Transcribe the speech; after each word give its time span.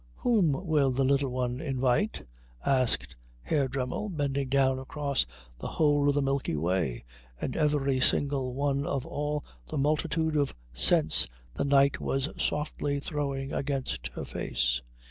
"Whom 0.15 0.53
will 0.65 0.89
the 0.89 1.03
Little 1.03 1.29
One 1.29 1.59
invite?" 1.61 2.25
asked 2.65 3.15
Herr 3.43 3.67
Dremmel, 3.67 4.09
bending 4.09 4.49
down 4.49 4.79
across 4.79 5.27
the 5.59 5.67
whole 5.67 6.09
of 6.09 6.15
the 6.15 6.23
Milky 6.23 6.55
Way 6.55 7.03
and 7.39 7.55
every 7.55 7.99
single 7.99 8.55
one 8.55 8.83
of 8.83 9.05
all 9.05 9.45
the 9.67 9.77
multitude 9.77 10.35
of 10.35 10.55
scents 10.73 11.27
the 11.53 11.65
night 11.65 11.99
was 12.01 12.27
softly 12.43 12.99
throwing 12.99 13.53
against 13.53 14.07
her 14.15 14.25
face. 14.25 14.81